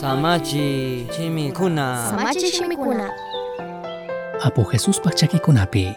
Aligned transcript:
Samachi 0.00 1.06
chimikuna. 1.16 2.10
Samachi 2.10 2.50
shimikuna. 2.52 3.10
Apo 4.42 4.62
Jesús 4.64 5.00
pachakikunapi. 5.00 5.94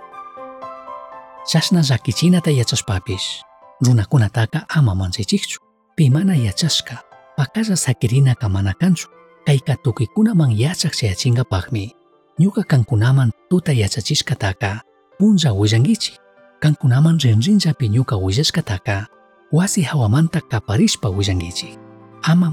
Chashna 1.45 1.81
llakichinata 1.81 2.51
yachashpapish. 2.51 3.41
Runakunataka 3.81 4.65
ama 4.69 4.95
manchaychikchu. 4.95 5.59
Pimana 5.95 6.35
yachashka. 6.35 6.97
Pakalla 7.37 7.75
sakirinaka 7.75 8.49
mana 8.49 8.73
kanchu. 8.73 9.07
Kayka 9.45 9.75
tukikunaman 9.75 10.51
yachak 10.51 10.93
chayachinkapakmi. 10.93 11.95
Ñuka 12.39 12.63
kankunaman 12.63 13.31
tuta 13.49 13.71
yachachishkataka. 13.73 14.81
Punlla 15.19 15.53
willankichik. 15.53 16.19
Kankunaman 16.59 17.19
rinrinllapi 17.19 17.89
ñuka 17.89 18.15
willashkataka. 18.17 19.07
Wasi 19.51 19.81
hawamanta 19.81 20.41
kaparishpa 20.41 21.09
willankichik. 21.09 21.79
Ama 22.21 22.49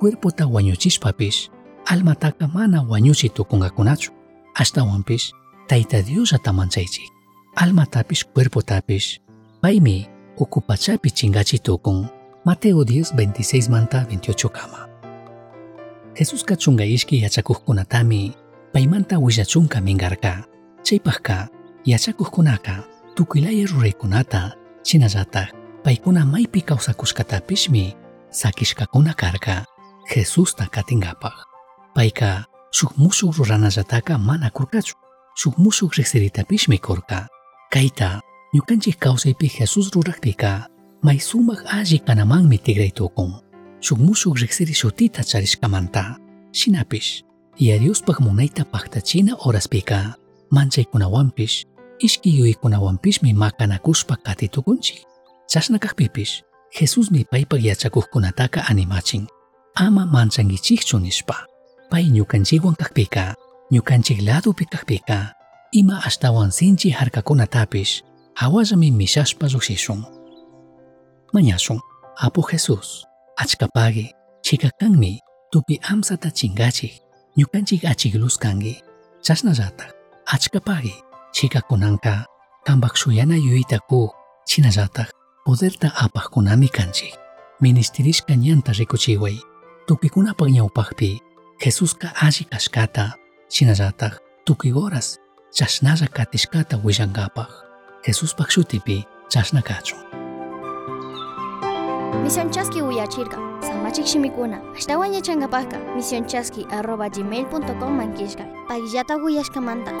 cuerpo 0.00 0.30
ta 0.30 0.46
wañuchishpapis 0.46 1.50
almataka 1.86 2.48
mana 2.48 2.84
dios 3.02 3.20
tukunkakunachu 3.34 4.12
ashtawanpish 4.54 5.32
tayta 5.66 6.02
Diosata 6.02 6.52
manchaychik 6.52 7.10
almatapish 7.56 8.24
cuerpotapish 8.34 9.20
paymi 9.60 10.06
ukupachapi 10.36 11.10
chinkachiy 11.10 11.58
tukun. 11.58 12.06
Mateo 12.44 12.82
10 12.84 13.14
26 13.14 13.70
manta 13.70 14.02
28 14.04 14.48
kama 14.48 14.88
Jesusqa 16.14 16.56
chunka 16.56 16.84
ishki 16.84 17.22
yachakuqkunatami 17.22 18.32
paymanta 18.72 19.18
willachunka 19.18 19.80
minkarqa 19.80 20.44
chaypaqqa 20.82 21.48
yachakuqkunaqa 21.84 22.74
tukuylaya 23.14 23.66
ruraykunata 23.66 24.54
shinallataj 24.84 25.48
paykuna 25.84 26.24
maypi 26.24 26.60
kawsakushkatapishmi 26.62 27.94
sakishkakuna 28.30 29.14
karka. 29.14 29.66
Χεσούς 30.10 30.54
τα 30.54 30.68
κατηγάπαχ. 30.70 31.32
Παϊκά, 31.92 32.46
σου 32.70 32.90
μουσου 32.94 33.30
ρουραναζατάκα 33.36 34.18
μάνα 34.18 34.48
κουρκάτσου. 34.48 34.96
Σου 35.36 35.52
μουσου 35.56 35.86
ξεστηρίτα 35.86 36.44
πίσμη 36.44 36.78
κόρκα. 36.78 37.26
Καϊτά, 37.68 38.20
νιουκάντζι 38.52 38.94
κάουσα 38.94 39.28
υπή 39.28 39.46
Χεσούς 39.46 39.88
ρουρακπικά. 39.88 40.66
Μα 41.00 41.12
η 41.12 41.20
σούμαχ 41.20 41.60
άζει 41.80 42.00
καναμάν 42.00 42.46
με 42.46 42.56
τη 42.56 42.72
γραϊτόκομ. 42.72 43.32
Σου 43.78 43.96
μουσου 43.98 44.30
ξεστηρί 44.30 44.72
σωτή 44.72 45.10
τα 45.10 45.22
τσαρίς 45.22 45.58
καμαντά. 45.58 46.18
Συνάπης, 46.50 47.22
η 47.56 47.72
αριός 47.72 48.00
παγμονάει 48.00 48.50
τα 48.50 48.64
παχτατσίνα 48.64 49.36
ώρας 49.38 49.68
πίκα. 49.68 50.16
Μάντζα 50.48 50.80
εικοναουάμπης, 50.80 51.64
ίσκει 51.96 52.38
ο 52.40 52.44
εικοναουάμπης 52.44 53.20
με 53.20 53.32
μάκα 53.32 53.66
να 53.66 53.76
κούσπα 53.78 54.18
κάτι 54.22 54.48
το 54.48 54.62
κόντζι. 54.62 55.02
Σας 55.44 55.68
να 55.68 55.78
καχπίπης, 55.78 56.42
Χεσούς 56.72 57.08
με 57.08 57.24
πάει 57.30 57.46
παγιά 57.46 57.76
τσακούχ 57.76 58.08
κονατάκα 58.08 58.64
ανημάτσινγκ. 58.68 59.26
Ama 59.80 60.06
manchankichikchu 60.06 60.98
nishpa. 60.98 61.36
Pay 61.90 62.04
ñukanchikwan 62.10 62.74
kaqpika, 62.80 63.24
ñukanchik 63.72 64.18
ladopi 64.26 64.64
kaqpika, 64.72 65.18
ima 65.72 65.96
ashtawan 66.06 66.50
sinchi 66.50 66.90
harkakunatapish 66.90 68.02
hawallami 68.34 68.90
mishashpa 68.90 69.46
llushishun. 69.46 70.00
Mañashun, 71.32 71.78
Apo 72.20 72.42
Jesús, 72.42 73.06
achkapagi, 73.36 74.06
chikakanmi 74.42 75.20
tupi 75.52 75.78
amsata 75.90 76.30
chingachik, 76.30 76.94
ñukanchik 77.38 77.84
achiglus 77.84 78.36
kangi. 78.42 78.74
Chasnallatak, 79.22 79.94
achkapagi, 80.26 80.94
chikakunanka, 81.32 82.26
kambak 82.66 82.96
shuyana 82.96 83.36
yuyita 83.36 83.78
kuk, 83.88 84.10
chinallatak, 84.48 85.10
poderta 85.46 85.88
apaqkunami 86.04 86.68
kanchik. 86.68 87.14
Ministerishka 87.60 88.34
ñanta 88.34 88.72
rikuchiway, 88.72 89.38
tupikunapaq 89.88 90.48
ñawpaqpi, 90.52 91.10
Jesuska 91.64 92.12
alli 92.20 92.44
kashkata, 92.50 93.16
chinallatak, 93.48 94.20
tukuy 94.44 94.70
horas, 94.70 95.18
chashnalla 95.50 96.06
katishkata 96.06 96.76
willankapaq. 96.84 97.50
Jesuspak 98.06 98.50
shutipi 98.50 99.04
chashna 99.32 99.62
kachun. 99.62 99.98
Misión 102.22 102.50
Chasqui 102.50 102.82
Uyachirka. 102.82 103.38
Samachik 103.62 104.06
shimikuna. 104.06 104.60
Ashtawan 104.76 105.14
yachankapaqa. 105.14 105.78
Misión 105.96 106.26
Chasqui 106.26 106.66
arroba 106.70 107.08
gmail.com 107.08 107.92
mankishka. 107.96 108.44
Pagillata 108.68 109.16
uyashkamanta. 109.16 109.92